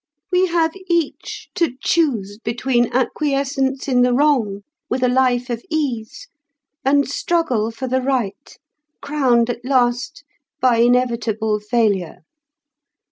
We 0.31 0.47
have 0.47 0.73
each 0.89 1.49
to 1.53 1.75
choose 1.79 2.39
between 2.39 2.91
acquiescence 2.91 3.87
in 3.87 4.01
the 4.01 4.13
wrong, 4.15 4.61
with 4.89 5.03
a 5.03 5.07
life 5.07 5.51
of 5.51 5.61
ease, 5.69 6.27
and 6.83 7.07
struggle 7.07 7.69
for 7.69 7.87
the 7.87 8.01
right, 8.01 8.57
crowned 8.99 9.51
at 9.51 9.63
last 9.63 10.23
by 10.59 10.77
inevitable 10.77 11.59
failure. 11.59 12.23